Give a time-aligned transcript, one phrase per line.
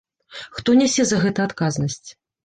[0.59, 2.09] Хто нясе за гэта адказнасць?